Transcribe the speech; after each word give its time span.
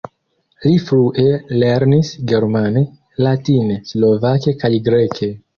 Li 0.61 0.71
frue 0.85 1.25
lernis 1.65 2.09
germane, 2.33 2.85
latine, 3.27 3.79
slovake 3.93 4.59
kaj 4.65 4.77
greke. 4.91 5.35